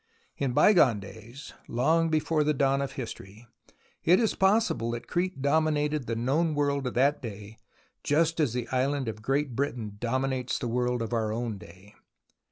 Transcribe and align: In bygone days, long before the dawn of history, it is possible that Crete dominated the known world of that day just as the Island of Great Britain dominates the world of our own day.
In 0.35 0.53
bygone 0.53 0.99
days, 0.99 1.53
long 1.67 2.09
before 2.09 2.43
the 2.43 2.55
dawn 2.55 2.81
of 2.81 2.93
history, 2.93 3.45
it 4.03 4.19
is 4.19 4.33
possible 4.33 4.89
that 4.89 5.07
Crete 5.07 5.43
dominated 5.43 6.07
the 6.07 6.15
known 6.15 6.55
world 6.55 6.87
of 6.87 6.95
that 6.95 7.21
day 7.21 7.59
just 8.03 8.39
as 8.39 8.53
the 8.53 8.67
Island 8.69 9.07
of 9.07 9.21
Great 9.21 9.55
Britain 9.55 9.97
dominates 9.99 10.57
the 10.57 10.67
world 10.67 11.03
of 11.03 11.13
our 11.13 11.31
own 11.31 11.59
day. 11.59 11.93